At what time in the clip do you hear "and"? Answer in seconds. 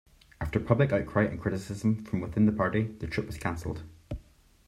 1.25-1.39